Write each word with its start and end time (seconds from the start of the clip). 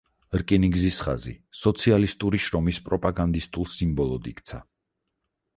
რკინიგზის 0.41 0.95
ხაზი 1.07 1.33
სოციალისტური 1.59 2.41
შრომის 2.47 2.81
პროპაგანდისტულ 2.89 3.71
სიმბოლოდ 3.75 4.31
იქცა. 4.33 4.63